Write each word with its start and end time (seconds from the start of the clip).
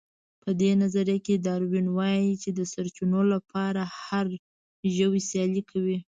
په 0.41 0.49
دې 0.61 0.71
نظريه 0.81 1.17
کې 1.25 1.35
داروېن 1.45 1.87
وايي 1.97 2.31
چې 2.41 2.49
د 2.57 2.59
سرچينو 2.73 3.21
لپاره 3.33 3.81
هر 4.03 4.25
ژوی 4.95 5.21
سيالي 5.29 5.63
کوي. 5.71 5.97